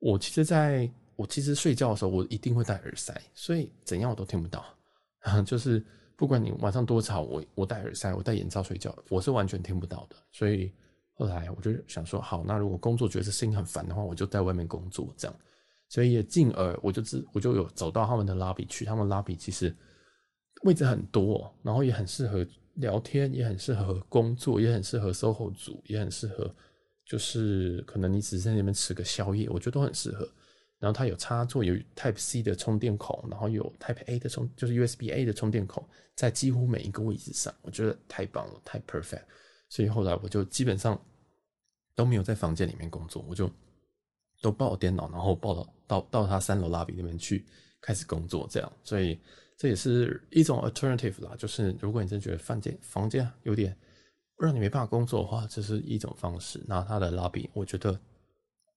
[0.00, 4.64] 我其实在我其实睡觉的时候，我一定会戴耳塞，所以怎样我都听不到，
[5.46, 5.80] 就是
[6.16, 10.16] 不管你晚上多吵，我我戴耳塞，我戴眼罩睡觉，我是完全听不到的。
[10.32, 10.72] 所以
[11.12, 15.36] 后来我就想说，好，那如果工作觉得这声音很烦的话，我就在外面工作，这样，
[15.88, 19.72] 所以也进而我就知我就有走到他们的 lobby 去，他们 lobby 其实。
[20.62, 26.52] 位置很多，然后也很适合聊天，也很适合工作，也很适合 SOHO 族，也很适合，
[27.04, 30.28] 就是可能你只是在那边吃个宵夜，我觉得都很适合。
[30.78, 39.24] 然后它有插座，有 Type C 的充电孔，然后有 Type A 的充，就是 USB A 的充电孔，在几乎每一个位置上，我觉得太棒了，太 perfect。
[39.68, 41.00] 所以后来我就基本上
[41.94, 43.50] 都没有在房间里面工作，我就
[44.40, 47.44] 都抱电脑，然后抱到到到他三楼 lobby 那边去
[47.80, 49.18] 开始工作，这样，所以。
[49.58, 53.76] 这也是一种 alternative 啦，就是如果你真觉得房间房间有点
[54.38, 56.64] 让你没办法工作的话，这是一种方式。
[56.68, 58.00] 那它的 lobby 我觉得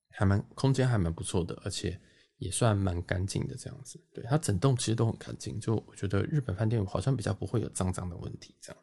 [0.10, 1.96] 还蛮空间还蛮不错的，而且
[2.38, 4.04] 也算蛮干净的这样子。
[4.12, 8.82] 对，它整栋其实都很干净，就我觉得日本饭店好像比较不会有脏脏的问题这样。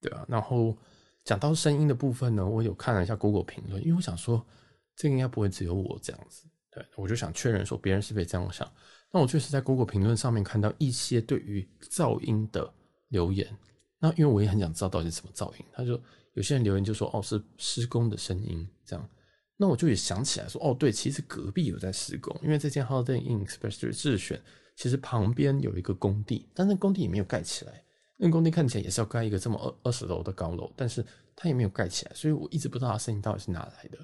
[0.00, 0.78] 对啊，然后
[1.24, 4.46] 讲到声音的部分呢，我有看了一下 Google 评论，因为我想说，
[4.94, 8.72] 这个应该不会只有我这样子，对，我就想确认说别人是不是这样想。
[9.12, 12.72] 那我确实在 Google 评论上面看到一些对于噪音的
[13.08, 13.56] 留言，
[13.98, 16.00] 那因为我也很想知道到底是什么噪音，他就
[16.32, 19.10] 有些人留言就说哦，是施工的声音这样，
[19.56, 24.42] 那我就也想起来说哦，对，其实隔壁有在施工，因为这间 Holiday Inn Express 智选
[24.74, 27.84] 其实旁边有一个工地，但是工地也没有盖起来。
[28.16, 33.98] 那工地看起来也是要盖一个这么二二十楼的高楼，但是它也没有盖起来，所以我一直不知道它声音到底是哪来的，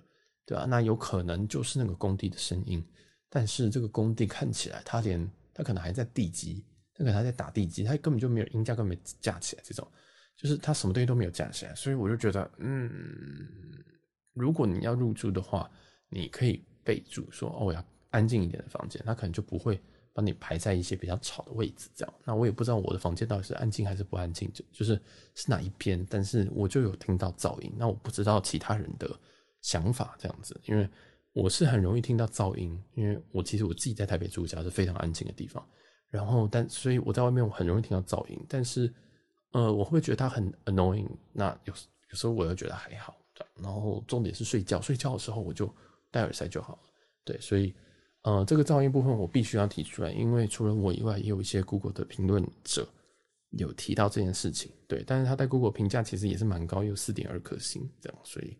[0.44, 0.66] 对吧？
[0.66, 2.84] 那有可能就是那个工地的声音，
[3.28, 6.64] 但是这个工地看起来它连它可能还在地基，
[6.94, 9.86] 它可能还在打地基，它根本就没有鹰架，根本没架起来，这种
[10.36, 12.90] 就是它什么东西都没有架起来，所以我就觉得，嗯，
[14.34, 15.70] 如果你要入住的话，
[16.08, 19.80] 你可以备注说，哦，我要安静一点的房间，它可能就不会。
[20.14, 25.00] 把你排在一些比较吵的位置，这样，那我也不知道我的房间到底是安静还是不安静，就就是
[25.36, 29.08] 是哪一边，但是我就有听到噪音，那我不知道其他人的
[29.62, 30.90] 想法这样子，因为
[31.42, 35.64] 我是很容易听到噪音，因为我其实我自己在台北住家是非常安静的地方，
[36.10, 38.92] 然后但所以我在外面我很容易听到噪音，但是
[39.52, 41.72] 呃我会觉得它很 annoying，那有
[42.10, 43.16] 有时候我又觉得还好，
[43.62, 45.72] 然后重点是睡觉，睡觉的时候我就
[46.10, 46.78] 戴耳塞就好了，
[47.24, 47.74] 对，所以。
[48.22, 52.86] 呃，这个噪音部分我必须要提出来，因为除了我以外，也有一些 Google 的评论者
[53.50, 54.72] 有提到这件事情。
[54.88, 58.56] 对，但是他在 Google 评价其实也是蛮高，有四点二颗星这样，所以，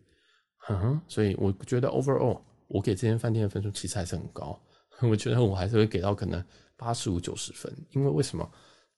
[0.59, 4.57] 哼哼，所以我觉得 overall 我给这间饭店的分数其实还是很高，
[5.01, 6.41] 我觉得我还是会给到可能
[6.77, 8.49] 八十五九十分，因为为什么？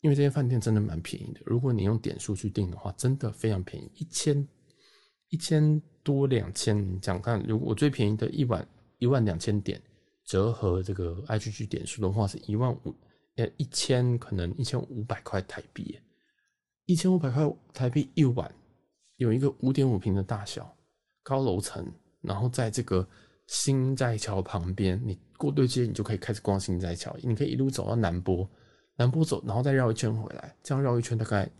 [0.01, 4.47] 因为这间饭店真的蛮便宜的，如果你用点数去订的话，真的非常便宜，一千
[5.29, 8.67] 一千多两千，你讲看，如果我最便宜的一晚
[8.99, 9.81] 一万两千点。
[10.23, 12.95] 折合这个 IGG 点数的话是一万五，
[13.35, 15.99] 呃，一千可能一千五百块台币，
[16.85, 18.49] 一千五百块台币一晚，
[19.17, 20.73] 有一个五点五平的大小
[21.21, 21.85] 高楼层，
[22.21, 23.05] 然后在这个
[23.51, 28.49] 心斋桥旁边，你过对街你就可以开始逛心斋桥，你可以一路走到南波，
[28.95, 31.51] 南波走，然后再绕一圈回来，这样绕一圈大概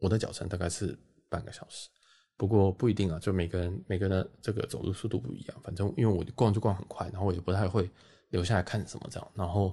[0.00, 1.88] 我的脚程大概是半个小时。
[2.36, 5.56] 不过不一定啊，就每个人每个人的这个走路速度不一样。
[5.62, 7.88] 反正因为我逛就逛很快，然后我也不太会
[8.30, 9.30] 留下来看什么这样。
[9.36, 9.72] 然后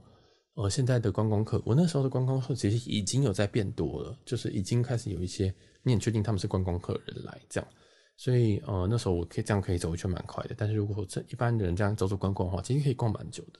[0.54, 7.68] 呃，现在的观光客，我那时候的观光客其实已经有在变多了，就是已经开始有一些你很确定他们是观光客人来这样。
[8.18, 10.56] 所以呃，那时候我可以这样可以走一圈蛮快的。
[10.58, 13.60] 但是如果这一般人这样走走逛逛的话，其实可以逛蛮久的。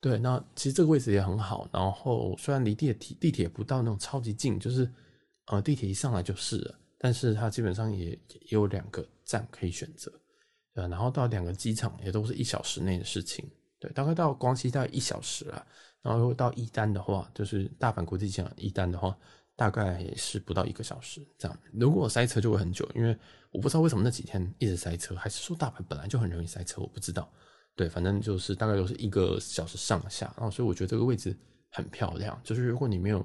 [0.00, 1.66] 对，那其实这个位置也很好。
[1.72, 4.90] 然后虽然离地铁地铁不到那种超级近，就是
[5.46, 6.74] 呃地铁一上来就是了。
[6.98, 10.12] 但是它基本上也也有两个站可以选择，
[10.74, 13.44] 呃，然后到两个机场也都是一小时内的事情，
[13.80, 15.66] 对，大概到关西大概一小时啊，
[16.00, 19.18] 然后如果到一丹的话，就是大阪国际机场一丹的话，
[19.62, 21.58] 大概是不到一个小时这样。
[21.72, 23.16] 如果塞车就会很久，因为
[23.52, 27.32] 我不知道为什么那几天一直塞车，还是说大阪本来就很容易塞车，我不知道。
[27.76, 31.36] 对，反正就是大概都是一个小时上下，然后所以我觉得这个位置
[31.70, 32.40] 很漂亮。
[32.42, 33.24] 就是如果你没有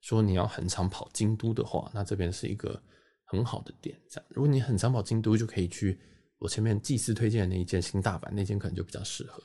[0.00, 2.80] 说你要很常跑京都的话，那这边是一个。
[3.28, 5.98] 很好的点，这样，如果你很常跑京都，就可以去
[6.38, 9.42] 我前面祭司推荐的那一间新大阪，那间可能就比较适合，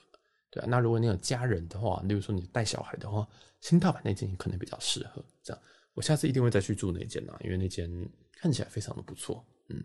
[0.51, 0.67] 对啊。
[0.69, 3.27] 那如果你有家人的话，例如说你带小孩的话，
[3.61, 5.59] 新大阪那间也可能比较适合，这样。
[5.93, 7.89] 我下次一定会再去住那间啊，因为那间
[8.33, 9.83] 看起来非常的不错，嗯。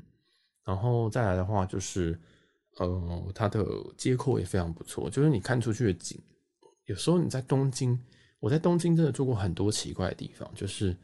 [0.64, 2.18] 然后再来的话就是，
[2.78, 3.64] 呃，它的
[3.96, 6.20] 街廓也非常不错，就是你看出去的景，
[6.86, 7.98] 有时候你在东京，
[8.40, 10.96] 我在东京真的住过很多奇怪的地方，就是。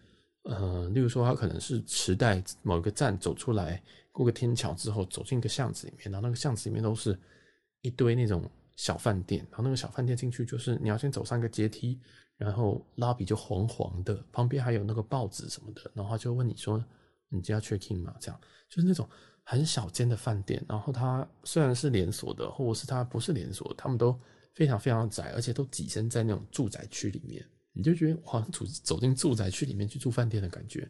[0.45, 7.17] 呃，例如说，它可能是池袋某一个站走出来，过个天桥之后，走进一个巷子里面，然后那个巷子里面都是
[7.83, 12.01] 一堆那种小饭店，然后那个小饭店进去就是你要先走上一个阶梯，
[12.43, 16.85] 然后拉比就黄黄的，旁边还有那个报纸什么的，然后他就问你说，
[17.29, 18.15] 你就要 check in 吗？
[18.19, 19.09] 这样就是那种
[19.45, 24.19] 很小间的饭店，然后它虽然是连锁的，或者是它不是连锁，他们都
[24.55, 27.45] 非常非常窄，而且都挤身在那种住宅区里面。
[27.73, 30.87] 你就觉得好像走走进住宅区里面去住饭店的感觉。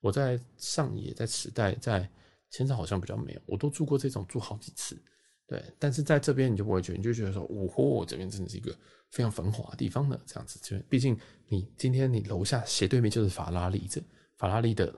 [0.00, 2.08] 我在上野、在池袋、在
[2.50, 5.00] 千草好像比较没有，我都住过这种住好几次。
[5.46, 8.74] 对，但是在这边你就不会觉得，你就觉得说，呜呼，这边真的是一个
[9.10, 10.18] 非常繁华的地方呢。
[10.26, 11.16] 这样子，就毕竟
[11.48, 14.02] 你今天你楼下斜对面就是法拉利，这
[14.36, 14.92] 法拉利的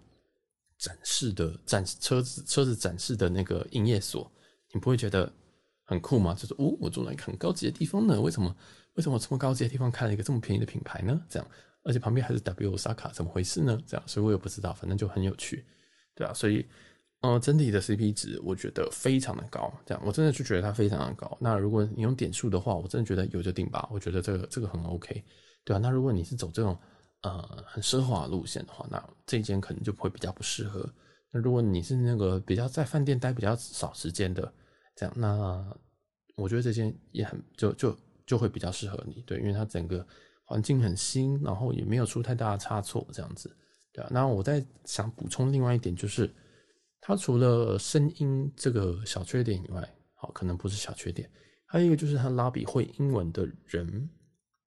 [0.78, 4.30] 展示的展车子车子展示的那个营业所，
[4.72, 5.30] 你不会觉得
[5.84, 6.34] 很酷吗？
[6.34, 8.56] 就是哦，我住在一个很高级的地方呢，为什么？
[8.94, 11.24] 为什么这么高级的地方开了一个这么便宜的品牌呢？
[11.28, 11.48] 这样，
[11.84, 13.80] 而且旁边还是 W Osaka，怎么回事呢？
[13.86, 15.64] 这样，所以我也不知道，反正就很有趣，
[16.16, 16.66] 对啊，所以，
[17.20, 21.36] 呃，整体的 CP 值我觉得非常的高，这样，我真的就觉得它非常的高。
[21.40, 25.24] 那如果你用点数的话，我真的觉得有就定吧，我觉得这个这个很 OK，
[25.64, 25.80] 对啊。
[25.80, 26.78] 那如果你是走这种
[27.22, 30.88] 呃很奢华路线的话，那这一间可能就会比较不适合
[31.32, 34.52] 那如果你是那个比较在饭店待比较少时间的，
[34.94, 35.76] 这样，那
[36.36, 40.06] 我觉得这间也很就就就会比较适合你，对，因为它整个
[40.44, 43.54] 环境很新，然后也没有出太大的差错，这样子，
[43.92, 44.08] 对啊。
[44.12, 46.32] 那我再想补充另外一点，就是
[47.08, 51.26] 它除了声音这个小缺点以外，好，可能不是小缺点，
[51.64, 54.10] 还有一个就是它拉比会英文的人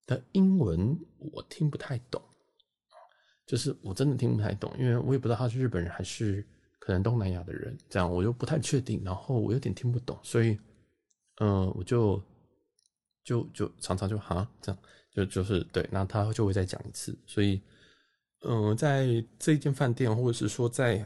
[0.08, 2.20] 的英文我听不太懂。
[3.46, 6.44] 就是我真的听不太懂，因为我也不知道他是日本人还是
[6.80, 9.04] 可能东南亚的人，这样我就不太确定。
[9.06, 10.58] 然后我有点听不懂，所以，
[11.42, 12.20] 嗯、呃，我就
[13.24, 14.82] 就就常常就哈这样，
[15.14, 17.16] 就就是对，那他就会再讲一次。
[17.28, 17.62] 所以，
[18.46, 21.06] 嗯、在这间饭店，或者是说在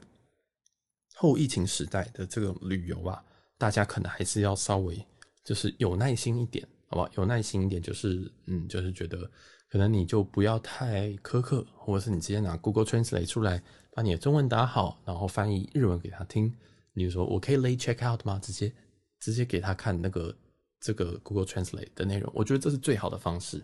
[1.16, 3.24] 后疫情时代的这个旅游啊，
[3.58, 5.04] 大家可能还是要稍微
[5.44, 7.10] 就是有耐心一点，好不好？
[7.18, 9.30] 有耐心一点，就是嗯，就是觉得。
[9.68, 16.54] 可能你就不要太苛刻，或者是你直接拿 Google Translate 出来，把你的中文打好，然后翻译日文给他听。
[16.94, 18.40] 比如说，我可以 late check out 吗？
[18.42, 18.72] 直接
[19.20, 20.34] 直接给他看那个
[20.80, 22.32] 这个 Google Translate 的内容。
[22.34, 23.62] 我觉得这是最好的方式。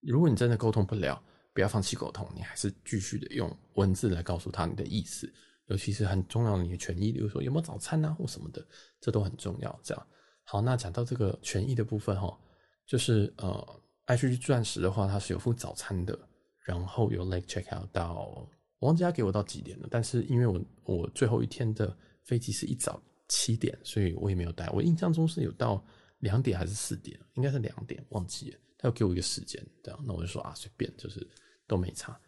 [0.00, 1.20] 如果你真的沟通不了，
[1.52, 5.32] 不要放弃沟通，你还是继续的用文字来告诉他你的意思。
[5.68, 8.62] 尤其是很重要的你的权益，比如说有没有早餐啊或什么的，
[9.00, 9.80] 这都很重要。
[9.82, 10.06] 这样
[10.44, 12.38] 好，那讲到这个权益的部分哈，
[12.84, 13.82] 就是呃。
[14.08, 16.18] IHG 钻石的话，它是有付早餐的，
[16.60, 19.88] 然后有 late check out 到，我忘记他给我到几点了。
[19.90, 24.66] 但是因为我我最后一天的飞机是一早七点，所以我也没有带。
[24.70, 25.84] 我印象中是有到
[26.20, 28.58] 两点还是四点，应该是两点，忘记了。
[28.78, 31.28] 他要给我一个时间，这样，那我就说啊，随便，就是
[31.66, 32.18] 都没差。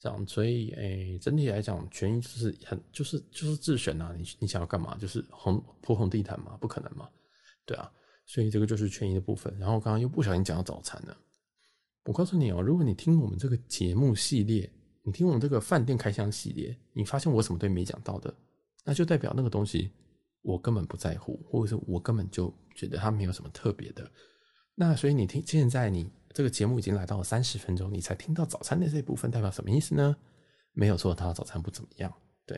[0.00, 4.96] 这样，所以诶、整体来讲，权益就是很就是就是自选啊，你你想要干嘛？
[4.96, 7.08] 就是红铺红地毯嘛，不可能嘛，
[7.66, 7.90] 对啊。
[8.26, 9.56] 所以这个就是权益的部分。
[9.58, 11.16] 然后刚刚又不小心讲到早餐了。
[12.04, 14.70] 我告诉你哦，如果你听我们这个节目系列，
[15.02, 18.32] 你听我们这个饭店开箱系列，你发现我什么都没讲到的，
[18.84, 19.90] 那就代表那个东西
[20.42, 24.10] 我根本不在乎，或者是我根本就觉得它没有什么特别的。
[24.74, 30.16] 那所以你听，现在你这个节目已经来到了三十分钟，你才听到早餐的这一部分，代表什么意思呢？
[30.70, 32.56] 没有错，他的早餐不怎么样，对，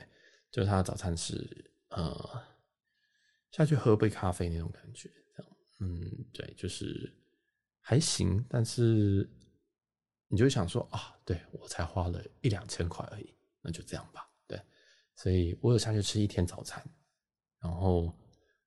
[0.51, 2.43] 就是他的早餐是呃
[3.53, 5.99] 下去喝杯咖啡那种感觉，这样，嗯，
[6.31, 7.11] 对，就是
[7.81, 9.27] 还行，但是。
[10.33, 14.31] 你就想说啊，对，我才花了一两千块而已，那就这样吧。
[14.47, 14.61] 对，
[15.17, 16.81] 所以我有下去吃一天早餐，
[17.61, 18.17] 然后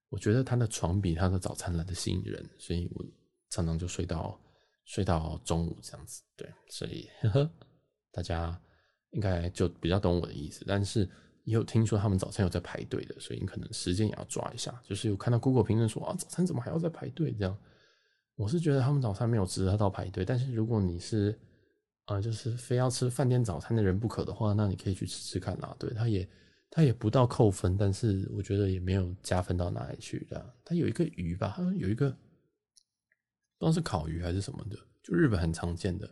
[0.09, 3.05] 我觉得他的床比他的早餐来的吸引人，所以我
[3.49, 4.37] 常常就睡到
[4.85, 6.21] 睡到中午这样子。
[6.35, 7.51] 对，所以呵呵，
[8.11, 8.59] 大家
[9.11, 10.63] 应该就比较懂我的意思。
[10.67, 11.09] 但是
[11.43, 14.81] 也有听说他们早餐有在排队的，所以你可能时间也要抓一下。
[14.83, 17.57] 就是有看到 Google 评论说啊，早餐怎么还要再排队这样？
[18.35, 21.39] 我是觉得他们早餐没有值得到排队，但是如果你是
[22.05, 25.73] 啊、就是非要吃饭店早餐的人不可的话，那你可以去吃吃看啦。
[25.79, 26.27] 对，它也，
[26.69, 30.53] 它也不到扣分，但是我觉得也没有加分到哪里去的。
[30.65, 32.13] 它有一个鱼吧，它有一个
[33.63, 36.05] 不知道是烤鱼还是什么的，就日本很常见的，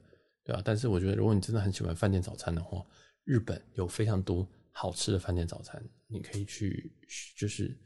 [0.44, 0.62] 对吧？
[0.64, 2.86] 但是我觉得如果你真的很喜欢饭店早餐的话，
[3.26, 6.92] 日本有非常多好吃的饭店早餐，你可以去，
[7.38, 7.78] 就是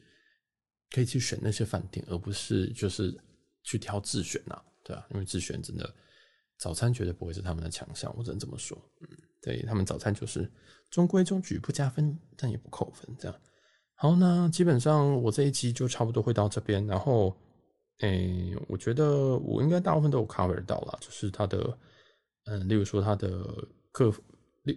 [0.92, 3.12] 可以去选那些饭店，而不是就是
[3.64, 5.92] 去挑自选啊，对啊，因为自选真的。
[6.58, 8.82] 早餐绝对不会是他们的强项，我只能这么说。
[9.02, 9.08] 嗯，
[9.42, 10.50] 对，他们早餐就是
[10.90, 13.38] 中规中矩，不加分，但也不扣分，这样。
[13.96, 16.88] 好，那基本上我这一集就差不多会到这边。
[16.88, 17.36] 然后，
[18.00, 21.78] 诶、我觉得我应该大部分都有 cover 到了，就是他的，
[22.46, 23.46] 嗯，例如说他的
[23.92, 24.22] 客服，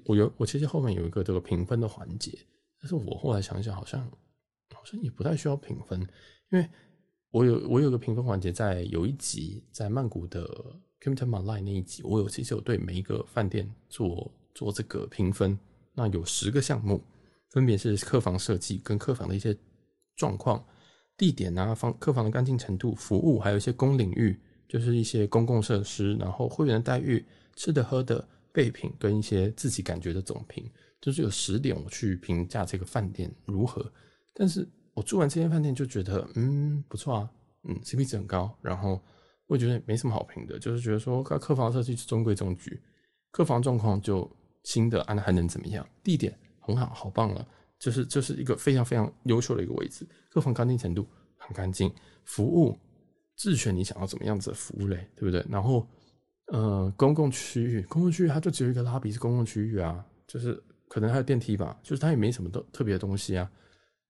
[0.06, 2.38] 我有我其实后面有一个这个评分的环节，
[2.80, 4.00] 但是我后来想想，好像
[4.74, 6.00] 好像也不太需要评分，
[6.50, 6.68] 因为
[7.30, 10.48] 我有我有个评分环节，在有一集在曼谷的。
[11.00, 15.56] Kimpton Malai 那一集，我有其实有对每一个饭店做做这个评分。
[15.94, 17.00] 那有十个项目，
[17.52, 19.56] 分别是客房设计跟客房的一些
[20.16, 20.66] 状况、
[21.18, 27.22] 地点啊、房客房的干净程度、服务，还有一些公领域，就是一些公共设施，然后会员的待遇、
[27.56, 30.64] 吃的喝的、备品跟一些自己感觉的总评，
[31.00, 33.84] 就是有十点我去评价这个饭店如何。
[34.32, 37.30] 但是我住完这间饭店就觉得，嗯，不错啊，
[37.64, 38.98] 嗯，CP 值很高，然后。
[39.50, 42.82] 我觉得没什么好评的，就是觉得说，客房设计中规中矩，
[43.30, 44.30] 客房状况就
[44.62, 45.88] 新的，安还能怎么样？
[46.04, 47.48] 地点很好，好棒了，
[47.78, 51.06] 就是就是一个非常非常优秀的一个位置，客房干净程度
[51.36, 51.92] 很干净，
[52.24, 52.78] 服务
[53.36, 55.44] 自选你想要怎么样子的服务类，对不对？
[55.48, 55.86] 然后，
[56.52, 63.50] 呃，公共区域，公共区域它就只有一个拉比是公共区域啊，就是可能还有电梯吧，就是它也没什么特特别的东西啊。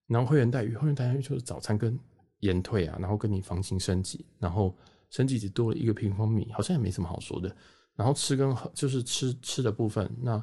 [0.07, 1.99] 然后会员待遇，会员待遇就是早餐跟
[2.41, 4.75] 延退啊，然后跟你房型升级，然后。
[5.11, 7.51] 升级只多了一个平方米，好像也没什么好说的。
[7.97, 10.39] 然后吃跟喝就是吃吃的部分，那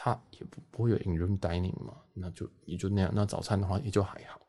[0.00, 3.10] 它也不不会有 in room dining 嘛，那就也就那样。
[3.12, 4.40] 那早餐的话也就还好，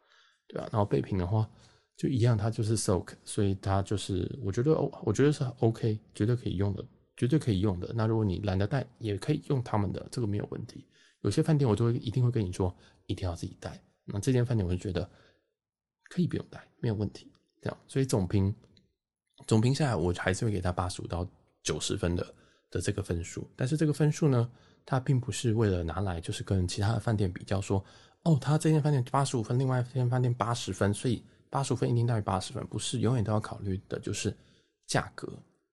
[0.48, 1.50] 对吧、然后备品的话
[1.98, 6.86] 就一样，它就是 soak，所以它就是我觉得哦我觉得是 OK，绝对可以用的，
[7.18, 7.92] 绝对可以用的。
[7.96, 10.86] 那如果你懒得带，也可以用他们的，这个没有问题。
[11.22, 12.72] 有些饭店我就会一定会跟你说，
[13.08, 13.82] 一定要自己带。
[14.06, 15.10] 那这间饭店我就觉得
[16.12, 17.32] 可以不用带，没有问题。
[17.60, 18.56] 这样，所以总评
[19.48, 21.28] 总评下来，我还是会给他八十五到
[21.64, 22.36] 九十分的
[22.70, 23.50] 的这个分数。
[23.56, 24.50] 但是这个分数呢，
[24.90, 27.78] 它并不是为了拿来就是跟其他的饭店比较说，
[28.24, 34.36] 哦，他这间饭店八十五分，另外一间饭店八十分，所以八十五分一定大于八十分，不是，永远都要考虑的就是
[34.88, 35.32] 价格。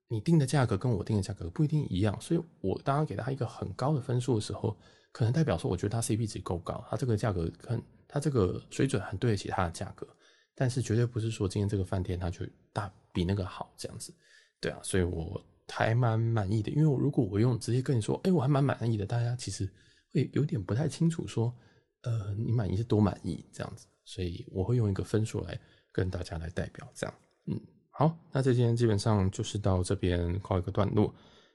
[0.09, 4.77] 你定的价格跟我定的价格不一定一样，所以我当然给他一个很高的分数的时候，
[5.13, 10.07] 可能代表说我觉得他 CP 值够高，他这个价格跟他这个水准很对得起他的价格。
[10.55, 14.13] 但是绝对不是说今天这个饭店它就大比那个好这样子，
[14.61, 16.71] 对啊，所以我还蛮满意的。
[16.71, 19.71] 因为我如果我用直接跟你说，哎，我还蛮满意的，大家其实
[20.13, 21.55] 会有点不太清楚说，
[22.03, 23.87] 呃，你满意是多满意这样子。
[24.05, 25.59] 所以我会用一个分数来
[25.93, 27.15] 跟大家来代表这样。
[27.47, 27.61] 嗯，
[27.91, 31.15] 好，那这间基本上就是到这边告一个段落。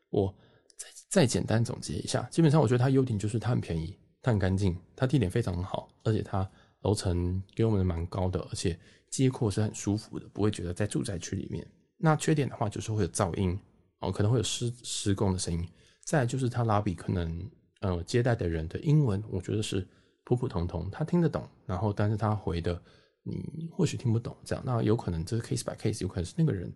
[0.10, 0.34] 我
[0.78, 6.50] 再再简单总结一下，基本上我觉得它优点就是它很便宜，它很干净，它地点非常好，而且它。
[6.84, 8.76] 楼层给我们的蛮高的，而且
[9.12, 11.64] 街廓是很舒服的，不会觉得在住宅区里面。
[11.96, 13.56] 那缺点的话就是会有噪音
[14.02, 15.66] 哦，可能会有施施工的声音。
[16.04, 17.50] 再就是他拉比可能
[17.80, 19.88] 呃接待的人的英文，我觉得是
[20.24, 22.82] 普普通通，他听得懂，然后但是他回的
[23.24, 24.64] 你或许听不懂这样。
[24.66, 26.74] 那有可能这是 case by case，有可能是那个人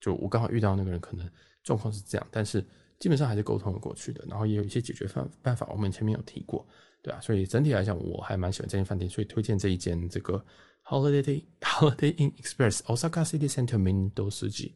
[0.00, 1.30] 就我刚好遇到那个人，可能
[1.62, 2.64] 状况是这样，但是
[2.98, 4.24] 基本上还是沟通的过去的。
[4.26, 6.66] 然后也有一些解决方办法，我们前面有提过。
[7.02, 10.42] 对啊，所以整体来讲，我还蛮喜欢这间饭店，所以推荐这一间这个
[10.84, 14.72] Holiday Holiday Inn Express Osaka City Center Mindosuji，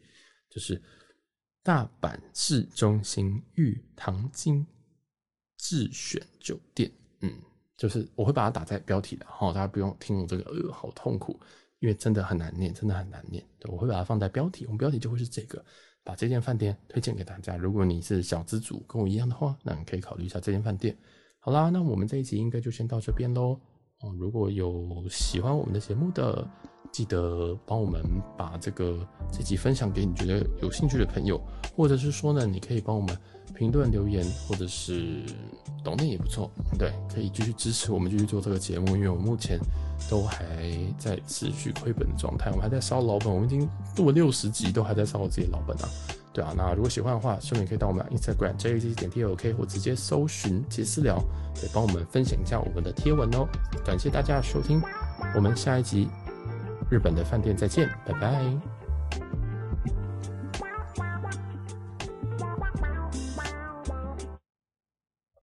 [0.50, 0.82] 就是
[1.66, 4.64] 大阪市中心御堂筋
[5.58, 6.88] 智选酒店。
[7.22, 7.32] 嗯，
[7.76, 11.40] 就是我会把它打在标题的，好，大家不用听我这个呃好痛苦，
[11.80, 13.44] 因为真的很难念，真的很难念。
[13.64, 15.64] 我会把它放在标题，我们标题就会是这个，
[16.04, 17.56] 把这间饭店推荐给大家。
[17.56, 20.96] 如果你是小资主，跟我一样的话，那你可以考虑一下这间饭店。
[21.40, 23.60] 好啦，那我们这一集应该就先到这边喽。
[24.00, 26.46] 哦，如果有喜欢我们的节目的，
[26.92, 28.02] 记得帮我们
[28.36, 28.98] 把这个
[29.32, 31.40] 这集分享给你觉得有兴趣的朋友，
[31.74, 33.16] 或者是说呢，你可以帮我们
[33.54, 35.24] 评论留言，或者是
[35.82, 36.50] 懂内也不错。
[36.78, 39.58] 对，可以继续支持我们继续做这个节目，因为我目前
[40.10, 43.66] 都还在持续亏本的状态，我们还在烧老本，我们已经
[43.96, 45.88] 录了六十集，都还在烧我自己老本啊。
[46.36, 51.16] 对啊，那如果喜欢的话，顺便可以到我们 Instagram jaz 点 t o k 或直接搜寻及私聊，
[51.62, 53.48] 也帮我们分享一下我们的贴文哦。
[53.86, 54.82] 感谢大家的收听，
[55.34, 56.06] 我们下一集
[56.90, 58.75] 日本的饭店再见，拜拜。